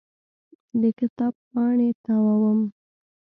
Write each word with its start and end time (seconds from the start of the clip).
د 0.81 0.83
کتاب 0.99 1.33
پاڼې 1.51 1.89
تاووم. 2.03 2.59